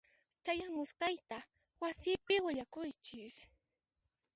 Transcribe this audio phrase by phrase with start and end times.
[0.43, 1.37] Chayamusqayta
[1.81, 3.33] wasipi willakuychis.